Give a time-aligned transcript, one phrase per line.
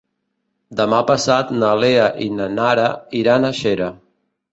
[0.77, 2.87] Demà passat na Lea i na Nara
[3.21, 3.91] iran a Xera.